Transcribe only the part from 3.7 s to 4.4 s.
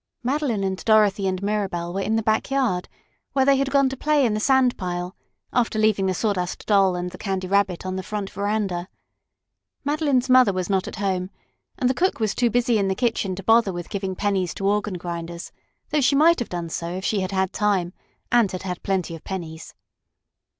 to play in the